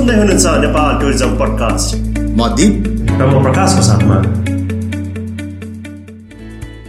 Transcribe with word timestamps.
सुन्दै 0.00 0.14
हुनुहुन्छ 0.16 0.46
Nepal 0.64 0.90
tourism 1.00 1.32
podcast. 1.40 1.88
म 2.38 2.40
दिप। 2.56 2.74
र 3.20 3.22
म 3.30 3.32
प्रकाशको 3.44 3.82
साथमा। 3.88 4.16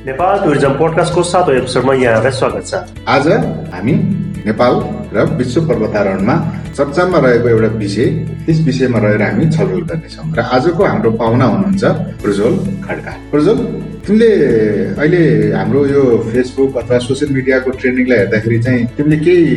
नेपाल 0.07 0.35
टुरिज्म 0.43 0.71
पोडकास्टको 0.79 1.21
सातौँ 1.31 1.55
एपिसोडमा 1.59 1.93
यहाँलाई 2.03 2.33
स्वागत 2.39 2.63
छ। 2.69 2.73
आज 3.15 3.27
हामी 3.73 3.93
नेपाल 4.47 4.73
र 5.11 5.17
विश्व 5.39 5.59
पर्वतारोहणमा 5.69 6.35
चर्चामा 6.77 7.17
रहेको 7.25 7.47
एउटा 7.53 7.69
विषय 7.83 8.07
त्यस 8.45 8.59
विषयमा 8.67 8.99
रहेर 9.03 9.21
हामी 9.27 9.45
छलफल 9.55 9.81
गर्नेछौँ। 9.91 10.25
र 10.31 10.39
आजको 10.55 10.81
हाम्रो 10.91 11.11
पाहुना 11.21 11.45
हुनुहुन्छ 11.51 11.83
प्रज्वल 12.23 12.53
खड्का। 12.87 13.13
प्रज्वल 13.31 13.57
तिमीले 14.07 14.31
अहिले 15.01 15.23
हाम्रो 15.59 15.81
यो 15.95 16.01
फेसबुक 16.31 16.71
अथवा 16.79 16.97
सोसियल 17.09 17.29
मिडियाको 17.35 17.69
ट्रेन्डिङलाई 17.75 18.17
हेर्दाखेरि 18.23 18.59
चाहिँ 18.63 18.81
तिमीले 18.95 19.17
केही 19.25 19.51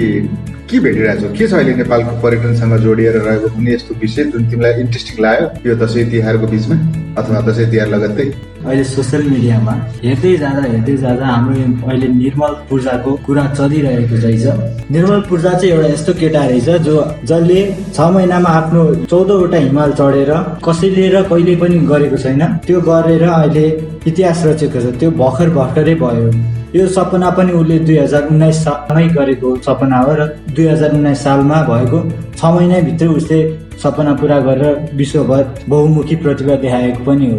के 0.70 0.78
भेटिरहेछौ? 0.80 1.28
के 1.36 1.46
छ 1.46 1.52
अहिले 1.54 1.74
नेपालको 1.76 2.12
पर्यटनसँग 2.22 2.76
जोडिएर 2.84 3.16
रहेको? 3.26 3.48
कुनै 3.54 3.72
यस्तो 3.74 3.94
विषय 4.00 4.24
जुन 4.32 4.42
तिमीलाई 4.50 4.72
इन्ट्रेस्टिङ 4.80 5.16
लाग्यो? 5.24 5.46
यो 5.68 5.74
दसैँ 5.76 6.04
तिहारको 6.10 6.46
बिचमा 6.52 6.76
अथवा 7.20 7.40
दसैँ 7.48 7.70
तिहार 7.70 7.88
लगत्तै? 7.94 8.26
अहिले 8.64 8.84
सोसियल 8.88 9.22
मिडियामा 9.28 9.72
हेर्दै 10.04 10.36
जाँदा 10.40 10.62
हेर्दै 10.72 10.96
जाँदा 11.04 11.26
हाम्रो 11.26 11.54
अहिले 11.88 12.08
निर्मल 12.08 12.52
पूर्जाको 12.68 13.12
कुरा 13.26 13.44
चलिरहेको 13.58 14.16
रहेछ। 14.24 14.46
निर्मल 14.90 15.20
पूर्जा 15.28 15.52
चाहिँ 15.52 15.72
एउटा 15.74 15.88
यस्तो 15.92 16.12
केटा 16.20 16.44
रहेछ 16.48 16.68
जो 16.88 16.96
जसले 17.28 17.60
छ 17.92 18.08
महिनामा 18.16 18.50
आफ्नो 18.60 18.82
चौधवटा 19.04 19.58
हिमाल 19.68 19.92
चढेर 20.00 20.32
कसैले 20.64 21.08
र 21.12 21.22
कहिले 21.28 21.56
पनि 21.60 21.78
गरेको 21.92 22.16
छैन। 22.24 22.42
त्यो 22.66 22.80
गरेर 22.88 23.22
अहिले 23.28 23.66
इतिहास 24.08 24.44
रचेको 24.46 24.80
छ। 24.80 24.96
त्यो 24.98 25.10
भर्खर 25.22 25.48
भर्खरै 25.60 25.94
भयो। 26.00 26.28
यो 26.76 26.86
सपना 26.88 27.30
पनि 27.30 27.52
उसले 27.52 27.78
दुई 27.78 27.96
हजार 27.96 28.22
उन्नाइस 28.28 28.56
सालमै 28.64 29.06
गरेको 29.08 29.56
सपना 29.62 29.98
हो 29.98 30.14
र 30.14 30.24
दुई 30.54 30.66
हजार 30.66 30.94
उन्नाइस 30.94 31.20
सालमा 31.24 31.60
भएको 31.62 32.00
छ 32.36 32.44
महिनाभित्रै 32.54 33.08
उसले 33.08 33.38
सपना 33.82 34.14
पुरा 34.14 34.38
गरेर 34.40 34.90
विश्वभर 34.94 35.44
बहुमुखी 35.68 36.16
प्रतिभा 36.16 36.54
देखाएको 36.64 37.04
पनि 37.04 37.30
हो। 37.30 37.38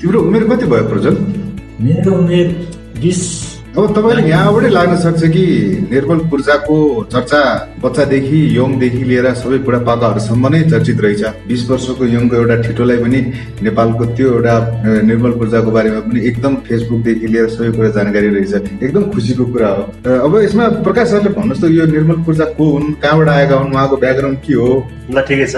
तिम्रो 0.00 0.20
उमेर 0.20 0.44
कति 0.48 0.66
भयो 0.66 0.88
प्रज्वल? 0.88 1.16
मेरो 1.80 2.12
उमेर 2.18 2.46
बिस 3.00 3.20
अब 3.70 3.94
तपाईँले 3.94 4.22
यहाँबाटै 4.28 4.68
लाग्न 4.68 4.96
सक्छ 4.98 5.22
कि 5.30 5.44
निर्मल 5.90 6.18
पूर्जाको 6.30 6.76
चर्चा 7.12 7.42
बच्चादेखि 7.82 8.38
यङदेखि 8.58 9.02
लिएर 9.10 9.26
सबै 9.38 9.58
बुढापाकाहरूसम्म 9.62 10.48
नै 10.52 10.62
चर्चित 10.74 10.98
रहेछ। 11.00 11.22
बिस 11.46 11.62
वर्षको 11.70 12.04
यङको 12.04 12.34
एउटा 12.36 12.56
ठिटोलाई 12.66 12.98
पनि 12.98 13.20
नेपालको 13.62 14.04
त्यो 14.18 14.26
एउटा 14.34 14.54
निर्मल 15.06 15.32
पूर्जाको 15.38 15.70
बारेमा 15.70 16.00
पनि 16.02 16.18
एकदम 16.28 16.54
फेसबुकदेखि 16.66 17.26
लिएर 17.30 17.48
सबै 17.54 17.70
कुरा 17.78 17.88
जानकारी 17.94 18.28
रहेछ। 18.34 18.82
एकदम 18.82 19.02
खुसीको 19.14 19.44
कुरा 19.54 19.68
हो। 19.68 19.82
अब 20.26 20.32
यसमा 20.42 20.64
प्रकाश 20.82 21.06
सरले 21.14 21.30
भन्नुहोस् 21.38 21.62
त 21.62 21.70
यो 21.70 21.86
निर्मल 21.94 22.18
पूर्जा 22.26 22.46
को 22.58 22.64
हुन् 22.74 22.92
कहाँबाट 22.98 23.28
आएका 23.38 23.54
हुन् 23.54 23.72
उहाँको 23.74 23.96
ब्याकग्राउन्ड 24.02 24.38
के 24.46 24.54
हो? 24.58 24.70
ल 25.14 25.22
ठिकै 25.26 25.46
छ। 25.46 25.56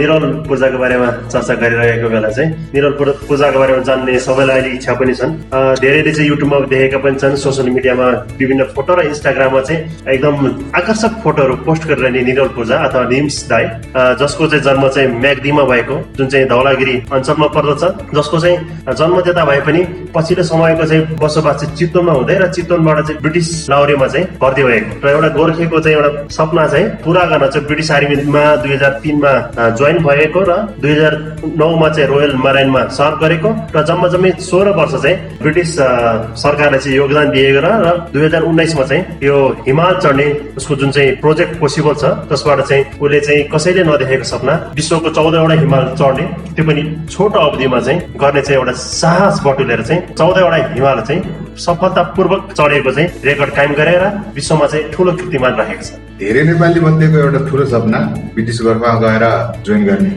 निर्मल 0.00 0.24
पूजाको 0.48 0.78
बारेमा 0.78 1.08
चर्चा 1.32 1.54
गरिरहेको 1.64 2.08
बेला 2.12 2.28
चाहिँ 2.28 2.48
निर्मल 2.74 2.92
पूजा- 3.00 3.18
पूजाको 3.28 3.58
बारेमा 3.58 3.82
जान्ने 3.88 4.18
सबैलाई 4.20 4.60
इच्छा 4.76 4.92
पनि 5.00 5.14
छन्। 5.16 5.32
धेरैले 5.80 6.12
चाहिँ 6.12 6.28
युट्युबमा 6.28 6.56
देखेका 6.72 6.98
पनि 7.04 7.16
छन् 7.20 7.36
सोसियल 7.54 7.74
मिडियामा 7.74 8.06
विभिन्न 8.38 8.64
फोटो 8.74 8.94
र 8.94 9.00
इन्स्टाग्राममा 9.06 9.60
चाहिँ 9.62 9.80
एकदम 10.10 10.34
आकर्षक 10.74 11.12
फोटोहरू 11.22 11.54
पोस्ट 11.64 11.82
गरिरहने 11.88 12.22
निर्मल 12.24 12.48
पूजा 12.56 12.76
अथवा 12.84 13.02
निम्स 13.08 13.36
दाई 13.48 13.64
जसको 14.18 14.46
चाहिँ 14.46 14.64
जन्म 14.64 14.88
चाहिँ 14.88 15.08
म्याग्दीमा 15.16 15.64
भएको 15.64 15.96
जुन 16.18 16.28
चाहिँ 16.28 16.46
धौलागिरी 16.48 16.96
अञ्चलमा 17.14 17.46
पर्दछ 17.56 17.82
जसको 18.14 18.38
चाहिँ 18.40 18.58
जन्म 18.92 19.20
त्यता 19.20 19.44
भए 19.44 19.60
पनि 19.66 19.82
पछिल्लो 20.14 20.44
समयको 20.44 20.86
चाहिँ 20.86 21.02
बसोबास 21.22 21.60
चाहिँ 21.60 21.76
चितवनमा 21.76 22.12
हुँदै 22.12 22.38
र 22.38 22.50
चितवनबाट 22.50 22.98
चाहिँ 23.06 23.20
ब्रिटिस 23.22 23.48
लाउरेमा 23.70 24.06
चाहिँ 24.06 24.26
भर्ती 24.42 24.62
भएको 24.64 25.06
र 25.06 25.10
एउटा 25.10 25.28
गोर्खेको 25.38 25.80
चाहिँ 25.80 25.96
एउटा 25.96 26.10
सपना 26.34 26.66
चाहिँ 26.66 26.88
पुरा 27.04 27.24
गर्न 27.30 27.46
चाहिँ 27.46 27.66
ब्रिटिस 27.66 27.90
आर्मीमा 27.92 28.44
दुई 28.62 28.74
हजार 28.74 28.98
तिनमा 29.04 29.32
जोइन 29.78 30.02
भएको 30.02 30.42
र 30.50 30.58
दुई 30.82 30.92
हजार 30.92 31.14
नौमा 31.54 31.88
चाहिँ 31.88 32.08
रोयल 32.08 32.34
मराइनमा 32.44 32.82
सर्भ 32.98 33.24
गरेको 33.24 33.54
र 33.76 33.86
जम्मा 33.86 34.08
जम्मै 34.10 34.30
सोह्र 34.42 34.76
वर्ष 34.80 34.94
चाहिँ 34.98 35.16
ब्रिटिस 35.42 35.74
सरकारले 36.42 36.78
चाहिँ 36.78 36.96
योगदान 36.96 37.30
दिएको 37.30 37.43
र 37.52 37.66
र 37.84 37.90
दुई 38.12 38.24
हजार 38.24 38.42
उन्नाइसमा 38.42 38.84
चाहिँ 38.84 39.02
यो 39.22 39.36
हिमाल 39.66 39.94
चढ्ने 40.04 40.26
उसको 40.56 40.76
जुन 40.76 40.90
चाहिँ 40.90 41.10
प्रोजेक्ट 41.20 41.58
पोसिबल 41.60 41.94
छ 42.02 42.04
जसबाट 42.30 42.60
चाहिँ 42.68 42.84
उसले 43.00 43.20
चाहिँ 43.20 43.42
कसैले 43.54 43.84
नदेखेको 43.84 44.24
सपना 44.24 44.54
विश्वको 44.76 45.10
चौधवटा 45.10 45.54
हिमाल 45.60 45.84
चढ्ने 46.00 46.24
त्यो 46.54 46.64
पनि 46.64 46.82
छोटो 47.10 47.38
अवधिमा 47.40 47.80
चाहिँ 47.80 48.00
गर्ने 48.22 48.42
चाहिँ 48.42 48.58
एउटा 48.60 48.72
साहस 48.72 49.40
बटुलेर 49.46 49.82
चाहिँ 49.82 50.00
चौधवटा 50.14 50.56
हिमाल 50.74 51.00
चाहिँ 51.08 51.20
सफलतापूर्वक 51.66 52.52
चढेको 52.52 52.92
चाहिँ 52.92 53.08
रेकर्ड 53.24 53.54
कायम 53.54 53.72
गरेर 53.74 54.04
विश्वमा 54.34 54.66
चाहिँ 54.66 54.90
ठुलो 54.92 55.12
कीर्तिमान 55.18 55.54
राखेको 55.56 55.84
छ। 55.84 56.13
धेरै 56.24 56.42
नेपाली 56.48 56.80
मध्येको 56.80 57.16
एउटा 57.20 57.40
ठुलो 57.48 57.64
सपना 57.72 57.98
ब्रिटिस 58.34 58.58
गर्फमा 58.66 58.92
गएर 59.00 59.24
जोइन 59.64 59.82
गर्ने 59.88 60.12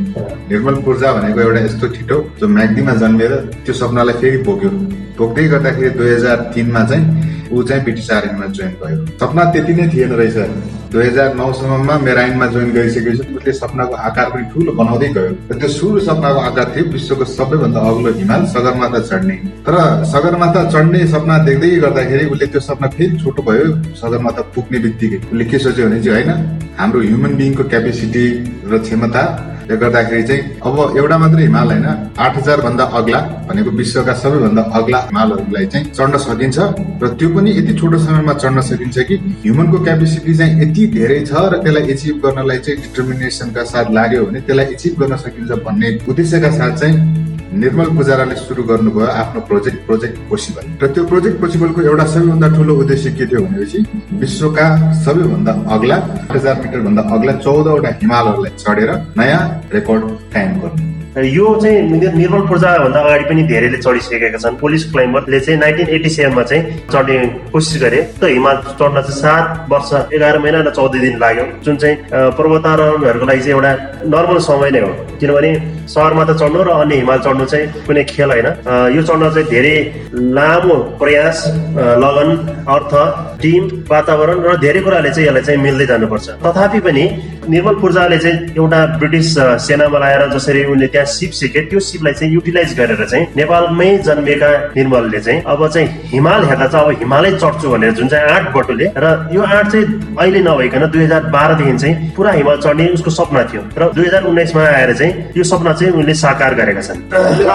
निर्मल 0.50 0.76
पूर्जा 0.86 1.12
भनेको 1.18 1.40
एउटा 1.46 1.62
यस्तो 1.66 1.88
ठिटो 1.96 2.18
जो 2.40 2.48
म्याग्दीमा 2.48 2.94
जन्मिएर 3.02 3.34
त्यो 3.66 3.74
सपनालाई 3.82 4.16
फेरि 4.22 4.38
बोक्यो 4.48 4.70
बोक्दै 5.20 5.48
गर्दाखेरि 5.54 5.90
दुई 6.00 6.10
हजार 6.14 6.38
तिनमा 6.56 6.84
चाहिँ 6.90 7.50
ऊ 7.52 7.64
चाहिँ 7.68 7.84
ब्रिटिस 7.84 8.12
आर्मीमा 8.18 8.48
जोइन 8.56 8.74
भयो। 8.82 8.98
सपना 9.20 9.44
त्यति 9.52 9.74
नै 9.80 9.88
थिएन 9.94 10.12
रहेछ। 10.22 10.77
दुई 10.92 11.06
हजार 11.06 11.34
नौसम्ममा 11.36 11.96
मेराइनमा 12.00 12.46
जोइन 12.48 12.72
गरिसकेपछि 12.72 13.36
उसले 13.36 13.54
सपनाको 13.54 13.96
आकार 14.08 14.30
पनि 14.32 14.44
ठुलो 14.52 14.72
बनाउँदै 14.72 15.08
गयो। 15.18 15.32
र 15.52 15.56
त्यो 15.60 15.70
सुरु 15.70 16.00
सपनाको 16.08 16.40
आकार 16.50 16.68
थियो 16.76 16.86
विश्वको 16.92 17.26
सबैभन्दा 17.28 17.80
अग्लो 17.90 18.12
हिमाल 18.20 18.46
सगरमाथा 18.56 19.00
चढ्ने। 19.10 19.36
तर 19.68 19.76
सगरमाथा 20.14 20.62
चढ्ने 20.72 21.06
सपना 21.14 21.38
देख्दै 21.48 21.70
गर्दाखेरि 21.84 22.26
उसले 22.32 22.48
त्यो 22.54 22.62
सपना 22.70 22.88
फेरि 22.96 23.18
छोटो 23.20 23.42
भयो 23.50 23.68
सगरमाथा 24.02 24.42
पुग्ने 24.56 24.80
बित्तिकै। 24.80 25.18
उसले 25.28 25.46
के 25.52 25.60
सोच्यो 25.60 25.90
भने 25.90 26.00
चाहिँ 26.04 26.24
होइन 26.24 26.32
हाम्रो 26.80 27.00
ह्युमन 27.04 27.36
बिङको 27.36 27.64
क्यापेसिटी 27.68 28.26
र 28.72 28.80
क्षमता 28.88 29.24
ले 29.70 29.76
गर्दाखेरि 29.78 30.24
चाहिँ 30.24 30.42
अब 30.64 30.98
एउटा 30.98 31.18
मात्रै 31.18 31.44
हिमाल 31.44 31.68
होइन 31.68 31.86
आठ 32.18 32.38
हजार 32.38 32.62
भन्दा 32.62 32.84
अग्ला 33.00 33.20
भनेको 33.48 33.72
विश्वका 33.80 34.14
सबैभन्दा 34.24 34.62
अग्ला 34.80 35.00
हिमालहरूलाई 35.08 35.66
चाहिँ 35.74 35.86
चढ्न 35.92 36.18
सकिन्छ। 36.26 36.58
र 37.04 37.08
त्यो 37.20 37.30
पनि 37.36 37.52
यति 37.58 37.74
छोटो 37.80 37.98
समयमा 38.00 38.34
चढ्न 38.34 38.62
सकिन्छ 38.70 38.98
कि 39.10 39.16
ह्युमनको 39.44 39.78
क्यापेसिटी 39.84 40.36
चाहिँ 40.38 40.62
यति 40.62 40.88
धेरै 40.96 41.20
छ 41.26 41.34
र 41.54 41.62
त्यसलाई 41.64 41.92
एचिभ 41.94 42.16
गर्नलाई 42.26 42.60
चाहिँ 42.66 42.82
डिटर्मिनेसनका 42.82 43.64
साथ 43.72 43.92
लाग्यो 43.94 44.26
भने 44.26 44.40
त्यसलाई 44.48 44.66
एचिभ 44.74 45.00
गर्न 45.00 45.16
सकिन्छ 45.26 45.52
भन्ने 45.68 45.98
उद्देश्यका 46.10 46.52
साथ 46.58 46.72
चाहिँ 46.82 46.96
निर्मल 47.58 47.90
पुजाराले 47.98 48.36
सुरु 48.36 48.64
गर्नुभयो 48.64 49.06
आफ्नो 49.22 49.42
प्रोजेक्ट 49.50 49.80
प्रोजेक्ट 49.86 50.18
पोसिबल। 50.30 50.64
र 50.82 50.88
त्यो 50.94 51.04
प्रोजेक्ट 51.12 51.40
पोसिबलको 51.42 51.82
एउटा 51.82 52.06
सबैभन्दा 52.14 52.48
ठुलो 52.58 52.74
उद्देश्य 52.82 53.12
के 53.18 53.26
थियो 53.28 53.42
भनेपछि 53.46 53.80
विश्वका 54.24 54.68
सबैभन्दा 55.06 55.54
अग्ला 55.76 55.96
आठ 55.96 56.36
हजार 56.36 56.62
मिटर 56.62 56.80
भन्दा 56.88 57.02
अग्ला 57.16 57.34
चौधवटा 57.46 57.90
हिमालहरूलाई 58.04 58.54
चढेर 58.60 58.92
नयाँ 59.18 59.42
रेकर्ड 59.74 60.04
कायम 60.34 60.60
गर्नु। 60.62 60.97
यो 61.18 61.46
चाहिँ 61.62 61.82
निर- 61.82 62.14
निर्मल 62.14 62.42
पूर्जाभन्दा 62.48 63.00
अगाडि 63.00 63.24
पनि 63.26 63.44
धेरैले 63.50 63.78
चढिसकेका 63.78 64.38
छन्। 64.38 64.56
पुलिस 64.62 64.84
क्लाइम्बरले 64.92 65.40
चाहिँ 65.40 65.60
नाइन्टिन 65.60 65.88
एटी 65.96 66.10
सेभेनमा 66.10 66.44
चाहिँ 66.44 66.64
चढ्ने 66.94 67.18
कोसिस 67.52 67.82
गरे। 67.82 68.02
त 68.22 68.24
हिमाल 68.38 68.58
चढ्न 68.78 69.02
चाहिँ 69.02 69.18
सात 69.18 69.66
वर्ष 69.70 70.14
एघार 70.14 70.38
महिना 70.38 70.60
र 70.62 70.70
चौध 70.78 70.94
दिन 71.02 71.18
लाग्यो। 71.18 71.46
जुन 71.66 71.76
चाहिँ 71.82 71.96
पर्वतारोहणहरूको 72.38 73.26
लागि 73.26 73.42
चाहिँ 73.42 73.54
एउटा 73.58 73.72
नर्मल 74.14 74.38
समय 74.46 74.70
नै 74.72 74.82
हो। 74.86 74.92
किनभने 75.20 75.52
सहरमा 75.90 76.24
त 76.30 76.32
चढ्नु 76.38 76.62
र 76.62 76.70
अन्य 76.86 76.96
हिमाल 77.02 77.20
चढ्नु 77.26 77.46
चाहिँ 77.46 77.66
कुनै 77.88 78.04
खेल 78.04 78.30
होइन। 78.32 78.48
यो 78.96 79.02
चढ्न 79.02 79.24
चाहिँ 79.34 79.48
धेरै 79.50 79.76
लामो 80.14 80.78
प्रयास 81.02 81.38
लगन 82.04 82.30
अर्थ 82.76 82.94
टिम 83.42 83.64
वातावरण 83.90 84.38
र 84.46 84.56
धेरै 84.62 84.82
कुराले 84.86 85.10
चाहिँ 85.10 85.28
यसलाई 85.28 85.44
चाहिँ 85.48 85.62
मिल्दै 85.66 85.86
जानुपर्छ। 85.86 86.28
तथापि 86.46 86.80
पनि 86.86 87.04
निर्मल 87.50 87.76
पूर्जाले 87.82 88.18
चाहिँ 88.18 88.40
एउटा 88.58 88.80
ब्रिटिस 88.98 89.34
सेनामा 89.68 90.00
लाएर 90.00 90.22
जसरी 90.34 90.64
उनले 90.72 90.88
त्यहाँ 90.88 91.06
सिप 91.08 91.32
सिके 91.40 91.62
त्यो 91.70 91.80
सिपलाई 91.80 92.14
चाहिँ 92.14 92.34
युटिलाइज 92.34 92.74
गरेर 92.80 93.06
चाहिँ 93.06 93.26
नेपालमै 93.38 93.90
जन्मेका 94.08 94.50
निर्मलले 94.78 95.20
चाहिँ 95.20 95.42
अब 95.48 95.68
चाहिँ 95.68 95.88
हिमाल 96.14 96.44
हेर्दा 96.50 96.68
चाहिँ 96.68 96.86
अब 96.86 97.00
हिमालै 97.00 97.32
चढ्छु 97.38 97.70
भनेर 97.70 97.92
जुन 98.00 98.08
चाहिँ 98.08 98.30
आँट 98.36 98.48
बटुले 98.56 98.92
र 98.98 99.14
यो 99.34 99.42
आँट 99.44 99.72
चाहिँ 99.72 99.86
अहिले 100.20 100.40
नभइकन 100.48 100.86
दुई 100.92 101.04
हजार 101.04 101.30
बाह्रदेखि 101.36 101.78
चाहिँ 101.78 102.12
पुरा 102.16 102.32
हिमाल 102.32 102.58
चढ्ने 102.66 102.88
उसको 102.98 103.12
सपना 103.18 103.44
थियो 103.54 103.62
र 103.78 103.92
दुई 103.96 104.06
हजार 104.06 104.24
उन्नाइसमा 104.32 104.64
आएर 104.68 104.94
चाहिँ 104.98 105.14
यो 105.38 105.44
सपना 105.44 105.74
चाहिँ 105.74 105.94
उनले 105.94 106.14
साकार 106.24 106.56
गरेका 106.56 106.82
छन्। 106.82 107.00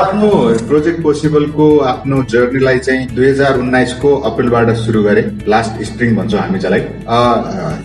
आफ्नो 0.02 0.30
प्रोजेक्ट 0.68 1.02
पोसिबलको 1.02 1.66
आफ्नो 1.92 2.22
जर्नीलाई 2.32 2.78
चाहिँ 2.78 3.06
दुई 3.14 3.28
हजार 3.28 3.58
उन्नाइसको 3.58 4.14
अप्रिलबाट 4.30 4.74
सुरु 4.84 5.02
गरे 5.02 5.22
लास्ट 5.48 5.82
स्प्रिङ 5.90 6.16
भन्छौँ 6.16 6.40
हामी 6.40 6.58
जसलाई 6.58 6.80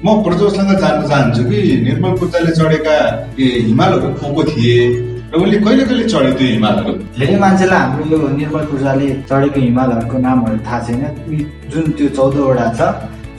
म 0.06 0.16
प्रजोसँग 0.28 0.72
जान्न 0.82 1.08
चाहन्छु 1.08 1.44
कि 1.50 1.60
निर्मल 1.98 2.18
पूजाले 2.20 2.52
चढेका 2.54 2.96
हिमालहरू 3.38 4.10
को 4.22 4.34
को 4.34 4.44
थिए 4.54 4.82
र 5.28 5.36
उसले 5.36 5.58
कहिले 5.60 5.84
कहिले 5.86 6.04
चढ्यो 6.08 6.32
त्यो 6.38 6.48
हिमालहरू 6.48 6.92
धेरै 7.18 7.38
मान्छेलाई 7.40 7.80
हाम्रो 7.80 8.04
यो 8.12 8.18
निर्मल 8.38 8.66
पूजाले 8.72 9.08
चढेको 9.30 9.60
हिमालहरूको 9.60 10.18
नामहरू 10.26 10.58
थाहा 10.68 10.80
छैन। 10.86 11.02
जुन 11.72 11.86
त्यो 11.98 12.08
चौधवटा 12.18 12.68
छ 12.78 12.80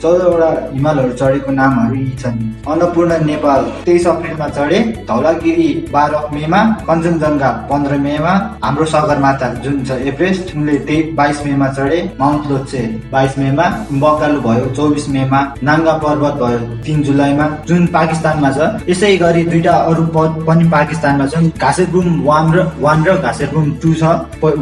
चौधवटा 0.01 0.49
हिमालहरू 0.73 1.13
चढेको 1.19 1.51
नामहरू 1.51 1.95
यी 1.95 2.11
छन्। 2.19 2.37
अन्नपूर्ण 2.71 3.11
नेपाल 3.25 3.61
तेइस 3.85 4.07
अप्रिलमा 4.07 4.47
चढे 4.57 4.79
धौलागिरी 5.09 5.69
बाह्र 5.93 6.15
मेमा 6.33 6.61
कञ्चनजङ्घा 6.87 7.49
पन्ध्र 7.69 7.97
मेमा 8.05 8.33
हाम्रो 8.63 8.85
सगरमाथा 8.93 9.47
जुन 9.63 9.83
छ 9.85 9.99
एभरेस्ट 10.11 10.55
उनले 10.55 10.97
बाइस 11.19 11.45
मेमा 11.45 11.67
चढे 11.77 11.99
माउन्ट 12.19 12.51
लोचे। 12.51 12.83
बाइस 13.11 13.37
मेमा 13.37 13.65
बकालु 14.03 14.39
भयो 14.41 14.65
चौबिस 14.77 15.09
मेमा 15.15 15.39
नाङ्गा 15.63 15.93
पर्वत 16.03 16.35
भयो 16.41 16.59
तिन 16.85 17.03
जुलाईमा 17.03 17.47
जुन 17.67 17.85
पाकिस्तानमा 17.95 18.51
छ। 18.51 18.69
यसै 18.89 19.15
गरी 19.23 19.43
दुईटा 19.51 19.75
अरू 19.89 20.03
पद 20.15 20.43
पनि 20.47 20.69
पाकिस्तानमा 20.75 21.25
छन्। 21.33 21.49
घाँसेरबुम 21.59 22.07
वान 22.27 22.53
र 22.53 22.67
वान 22.79 23.03
र 23.05 23.17
घाँसेरबुम 23.17 23.71
टू 23.81 23.93
छ। 23.93 24.03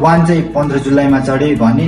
वान 0.06 0.26
चाहिँ 0.26 0.42
पन्ध्र 0.56 0.78
जुलाईमा 0.88 1.20
चढे 1.28 1.54
भने 1.62 1.88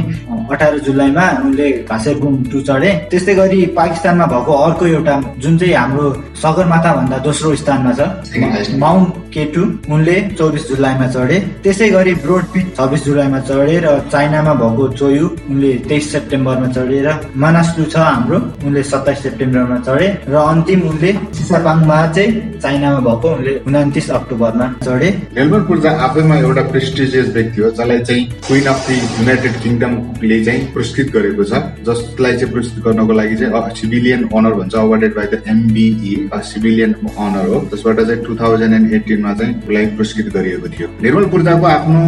अठार 0.51 0.77
जुलाईमा 0.85 1.25
उनले 1.45 1.67
घाँसेरबुम 1.89 2.43
टू 2.51 2.61
चढे। 2.67 2.91
त्यस्तै 3.11 3.35
गरी 3.39 3.65
पाकिस्तानमा 3.75 4.25
भएको 4.27 4.53
अर्को 4.59 4.86
एउटा 4.88 5.19
जुन 5.39 5.57
चाहिँ 5.57 5.74
हाम्रो 5.74 6.07
सगरमाथा 6.41 6.94
भन्दा 6.95 7.18
दोस्रो 7.25 7.56
स्थानमा 7.56 7.94
छ 8.00 8.74
माउन्ट 8.80 9.28
केटु 9.33 9.63
उनले 9.93 10.15
चौबिस 10.37 10.67
जुलाईमा 10.69 11.07
चढे। 11.15 11.37
त्यसै 11.63 11.89
गरी 11.89 12.13
ब्रोड 12.25 12.43
पिट 12.53 12.65
छब्बिस 12.77 13.03
जुलाईमा 13.05 13.39
चढे 13.49 13.77
र 13.85 13.87
चाइनामा 14.11 14.53
भएको 14.61 14.87
चोयु 14.99 15.25
उनले 15.51 15.71
तेइस 15.89 16.11
सेप्टेम्बरमा 16.11 16.67
चढे 16.77 16.99
र 17.05 17.09
मानास्लु 17.43 17.85
छ 17.93 17.97
हाम्रो 17.97 18.37
उनले 18.65 18.83
सत्ताइस 18.91 19.19
सेप्टेम्बरमा 19.23 19.77
चढे 19.87 20.07
र 20.29 20.35
अन्तिम 20.43 20.81
उनले 20.89 21.11
सिसापाङमा 21.37 21.97
चाहिँ 22.15 22.31
चाइनामा 22.63 22.99
भएको 23.07 23.27
उनले 23.35 23.53
उनातिस 23.67 24.09
अक्टोबरमा 24.19 24.67
चढे। 24.85 25.09
निर्मल 25.37 25.61
पूर्जा 25.69 25.91
आफैमा 26.07 26.35
एउटा 26.45 26.63
प्रेस्टिजियस 26.71 27.27
व्यक्ति 27.35 27.61
हो 27.61 27.69
जसलाई 27.71 27.99
चाहिँ 28.09 28.25
क्विन 28.47 28.65
अफ 28.73 28.87
दि 28.87 28.95
युनाइटेड 29.19 29.53
किङडमले 29.63 30.43
चाहिँ 30.45 30.61
पुरस्कृत 30.73 31.07
गरेको 31.15 31.43
छ 31.51 31.53
जसलाई 31.89 32.33
चाहिँ 32.37 32.51
पुरस्कृत 32.53 32.83
गर्नको 32.85 33.13
लागि 33.19 33.35
चाहिँ 33.41 33.75
सिभिलियन 33.79 34.21
अनर 34.37 34.53
भन्छ 34.59 34.75
awarded 34.75 35.15
by 35.15 35.27
the 35.33 35.43
MBE 35.53 36.13
civilian 36.51 36.93
honour 37.25 37.47
हो। 37.53 37.59
जसबाट 37.73 37.99
चाहिँ 38.01 38.23
टु 38.25 38.35
थाउजन्ड 38.41 38.73
एन्ड 38.75 38.87
एटिनमा 39.19 39.33
चाहिँ 39.36 39.54
उसलाई 39.60 39.86
पुरस्कृत 39.98 40.27
गरिएको 40.33 40.68
थियो। 40.69 40.88
निर्मल 41.04 41.25
पूर्जाको 41.31 41.66
आफ्नो 41.68 42.00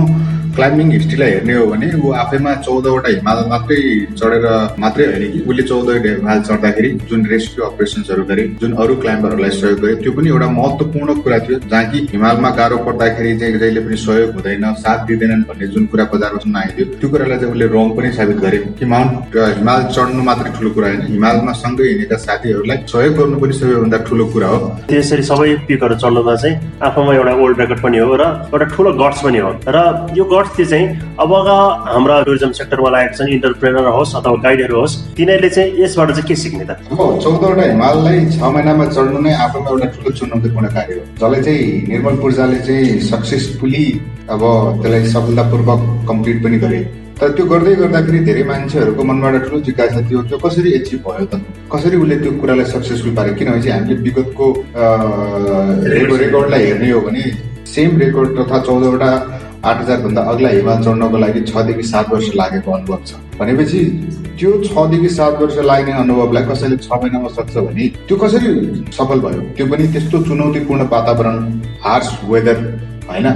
क्लाइम्बिङ 0.56 0.92
हिस्ट्रीलाई 0.92 1.32
हेर्ने 1.32 1.54
हो 1.54 1.66
भने 1.72 1.88
ऊ 1.98 2.12
आफैमा 2.22 2.54
चौधवटा 2.68 3.10
हिमाल 3.16 3.40
मात्रै 3.52 3.80
चढेर 4.22 4.46
मात्रै 4.84 5.06
होइन 5.12 5.32
कि 5.34 5.40
उसले 5.50 5.64
चौधवटा 5.72 6.14
हिमाल 6.16 6.42
चढ्दाखेरि 6.50 6.90
जुन 7.12 7.26
रेस्क्यु 7.34 7.66
अपरेसन्सहरू 7.66 8.24
गरे 8.32 8.44
जुन 8.62 8.74
अरू 8.84 8.96
क्लाइम्बरहरूलाई 9.04 9.56
सहयोग 9.60 9.80
गरे 9.86 9.96
त्यो 10.04 10.12
पनि 10.18 10.30
एउटा 10.34 10.50
महत्वपूर्ण 10.58 11.16
कुरा 11.28 11.40
थियो 11.48 11.60
जहाँ 11.66 11.84
कि 11.92 12.06
हिमालमा 12.12 12.50
गाह्रो 12.60 12.78
पर्दाखेरि 12.90 13.38
चाहिँ 13.40 13.60
जहिले 13.64 13.82
पनि 13.86 13.98
सहयोग 14.06 14.34
हुँदैन 14.36 14.66
साथ 14.84 15.06
दिँदैनन् 15.08 15.44
भन्ने 15.50 15.68
जुन 15.76 15.86
कुरा 15.94 16.06
बजारमा 16.14 16.44
सुन्न 16.46 16.58
आइदियो 16.64 16.86
त्यो 17.02 17.10
कुरालाई 17.16 17.40
चाहिँ 17.44 17.54
उसले 17.54 17.68
रङ 17.76 17.90
पनि 17.98 18.12
साबित 18.20 18.38
गरे 18.46 18.58
कि 18.80 18.86
माउन्ट 18.94 19.38
हिमाल 19.60 19.84
चढ्नु 19.96 20.24
मात्रै 20.30 20.52
ठुलो 20.58 20.70
कुरा 20.76 20.88
होइन 20.92 21.02
हिमालमा 21.14 21.54
सँगै 21.62 21.90
हिँडेका 21.92 22.18
साथीहरूलाई 22.26 22.78
सहयोग 22.94 23.16
गर्नु 23.20 23.40
पनि 23.44 23.54
सबैभन्दा 23.62 23.98
ठुलो 24.10 24.26
कुरा 24.36 24.48
हो। 24.54 24.60
त्यसरी 24.92 25.24
सबै 25.32 25.56
पिकहरू 25.70 25.96
चढ्नुमा 26.04 26.36
चाहिँ 26.44 26.56
आफूमा 26.90 27.16
एउटा 27.16 27.34
वर्ल्ड 27.42 27.60
रेकर्ड 27.62 27.82
पनि 27.88 27.98
हो 28.06 28.16
र 28.22 28.30
एउटा 28.54 28.66
ठुलो 28.76 28.92
गट्स 29.02 29.22
पनि 29.26 29.40
हो 29.46 29.52
र 29.76 29.80
यो 30.18 30.26
गट्स 30.42 30.70
चाहिँ 30.70 30.88
अबका 31.22 31.58
हाम्रा 31.94 32.22
टुरिज्म 32.26 32.52
सेक्टरमा 32.60 32.90
लागेका 32.90 33.16
छन् 33.18 33.34
इन्टरप्रेनर 33.34 33.88
होस् 33.98 34.16
अथवा 34.16 34.36
गाइडहरू 34.44 34.80
होस् 34.80 34.96
तिनीहरूले 35.18 35.50
चाहिँ 35.50 35.84
यसबाट 35.84 36.10
चाहिँ 36.12 36.28
के 36.28 36.36
सिक्ने 36.36 36.66
त? 36.66 36.72
अब 36.92 37.20
चौधवटा 37.24 37.64
हिमाललाई 37.72 38.26
छ 38.34 38.42
महिनामा 38.56 38.86
चढ्नु 38.96 39.20
नै 39.22 39.34
आफूमा 39.46 39.70
एउटा 39.70 39.88
ठुलो 39.96 40.12
चुनौतीपूर्ण 40.20 40.68
कार्य 40.78 40.94
हो। 40.94 41.04
जसलाई 41.22 41.42
चाहिँ 41.42 41.66
निर्मल 41.90 42.16
पूर्जाले 42.22 42.60
चाहिँ 42.68 43.00
सक्सेसफुली 43.12 43.86
अब 44.30 44.42
त्यसलाई 44.82 45.04
सफलतापूर्वक 45.14 45.82
कम्प्लिट 46.10 46.44
पनि 46.44 46.58
गरे। 46.66 46.82
तर 47.22 47.32
त्यो 47.38 47.46
गर्दै 47.46 47.76
गर्दाखेरि 47.76 48.20
धेरै 48.26 48.44
मान्छेहरूको 48.50 49.04
मनबाट 49.04 49.36
ठुलो 49.46 49.60
जिज्ञासा 49.68 50.02
थियो 50.10 50.22
त्यो 50.30 50.38
कसरी 50.46 50.70
एचिभ 50.80 51.00
भयो 51.06 51.26
त? 51.30 51.38
कसरी 51.74 51.96
उसले 52.02 52.16
त्यो 52.24 52.32
कुरालाई 52.42 52.66
सक्सेसफुल 52.74 53.14
पारे? 53.16 53.34
किनभने 53.38 53.62
चाहिँ 53.62 53.78
हामीले 53.78 54.02
विगतको 54.08 54.46
रेकर्डलाई 56.18 56.64
हेर्ने 56.66 56.92
हो 56.92 57.02
भने 57.06 57.24
सेम 57.74 57.98
रेकर्ड 58.00 58.30
तथा 58.40 58.58
चौधवटा 58.68 59.12
आठ 59.66 59.82
हजारभन्दा 59.82 60.22
अग्ला 60.22 60.50
हिमाल 60.50 60.84
चढ्नको 60.84 61.18
लागि 61.18 61.42
छदेखि 61.42 61.84
सात 61.84 62.10
वर्ष 62.12 62.30
लागेको 62.36 62.72
अनुभव 62.72 63.00
छ। 63.06 63.14
भनेपछि 63.40 63.80
त्यो 64.40 64.52
छदेखि 64.64 65.10
सात 65.10 65.34
वर्ष 65.42 65.58
लाग्ने 65.70 65.92
अनुभवलाई 65.94 66.44
कसैले 66.44 66.78
छ 66.78 66.90
महिनामा 66.94 67.30
सक्छ 67.30 67.58
भने 67.58 67.88
त्यो 68.08 68.18
कसरी 68.18 68.50
सफल 68.98 69.20
भयो? 69.22 69.42
त्यो 69.58 69.66
पनि 69.68 69.88
त्यस्तो 69.94 70.22
चुनौतीपूर्ण 70.24 70.88
वातावरण 70.92 71.38
हार्स 71.84 72.10
वेदर 72.30 72.58
होइन? 73.10 73.28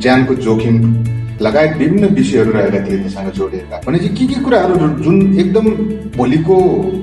ज्यानको 0.00 0.34
जोखिम 0.34 0.76
लगायत 1.42 1.76
विभिन्न 1.76 2.06
विषयहरू 2.14 2.52
रहेका 2.52 2.80
थिए 2.86 2.98
त्योसँग 2.98 3.30
जोडिएका 3.32 3.80
भनेपछि 3.86 4.08
के 4.16 4.26
के 4.26 4.40
कुराहरू 4.44 4.88
जुन 5.04 5.16
एकदम 5.40 5.66
भोलिको 6.16 6.56